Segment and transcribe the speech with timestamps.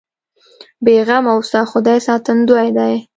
[0.83, 2.93] بې غمه اوسه خدای ساتندوی دی.